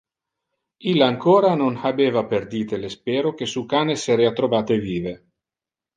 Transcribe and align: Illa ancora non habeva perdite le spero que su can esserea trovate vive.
Illa 0.91 1.05
ancora 1.13 1.51
non 1.61 1.73
habeva 1.89 2.23
perdite 2.31 2.75
le 2.81 2.89
spero 2.97 3.29
que 3.37 3.51
su 3.53 3.61
can 3.75 3.87
esserea 3.97 4.31
trovate 4.41 4.75
vive. 4.89 5.13